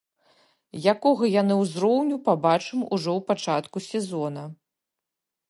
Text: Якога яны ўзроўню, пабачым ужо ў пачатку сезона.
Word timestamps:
Якога 0.93 1.29
яны 1.41 1.57
ўзроўню, 1.59 2.15
пабачым 2.31 2.79
ужо 2.99 3.11
ў 3.17 3.21
пачатку 3.29 3.77
сезона. 3.91 4.43